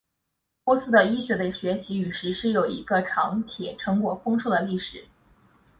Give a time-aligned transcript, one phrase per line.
[0.63, 5.05] 波斯的医学的学习与实施有一个长且成果丰硕的历史。